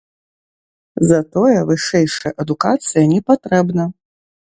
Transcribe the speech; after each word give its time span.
Затое 1.09 1.59
вышэйшая 1.73 2.33
адукацыя 2.45 3.07
не 3.15 3.21
патрэбна. 3.33 3.83